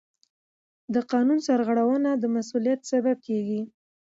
د 0.93 0.95
قانون 1.11 1.39
سرغړونه 1.47 2.09
د 2.17 2.23
مسؤلیت 2.35 2.79
سبب 2.91 3.17
کېږي. 3.27 3.61